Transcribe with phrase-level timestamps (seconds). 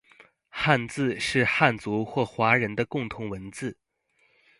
[0.49, 3.77] 汉字是汉族或华人的共同文字